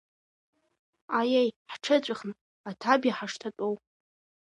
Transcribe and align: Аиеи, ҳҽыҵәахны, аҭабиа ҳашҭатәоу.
Аиеи, 1.19 1.49
ҳҽыҵәахны, 1.71 2.33
аҭабиа 2.69 3.13
ҳашҭатәоу. 3.17 3.73